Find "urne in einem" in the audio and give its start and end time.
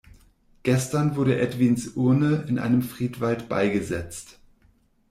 1.89-2.81